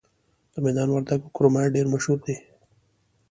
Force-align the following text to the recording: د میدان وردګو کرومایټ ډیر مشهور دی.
د 0.53 0.55
میدان 0.65 0.87
وردګو 0.91 1.33
کرومایټ 1.35 1.69
ډیر 1.75 1.85
مشهور 1.93 2.19
دی. 2.25 2.37